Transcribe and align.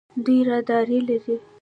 دوی 0.23 0.37
رادار 0.47 0.87
لري. 1.07 1.15